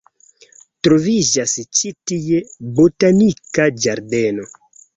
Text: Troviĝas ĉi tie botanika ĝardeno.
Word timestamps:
Troviĝas 0.87 1.53
ĉi 1.81 1.93
tie 2.13 2.41
botanika 2.81 3.71
ĝardeno. 3.87 4.51